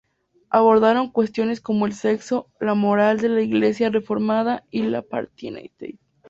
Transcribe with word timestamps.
Abordaron 0.49 1.11
cuestiones 1.11 1.61
como 1.61 1.85
el 1.85 1.93
sexo, 1.93 2.49
la 2.59 2.73
moral 2.73 3.19
de 3.19 3.29
la 3.29 3.43
iglesia 3.43 3.91
reformada 3.91 4.65
y 4.71 4.81
el 4.81 4.95
apartheid. 4.95 5.69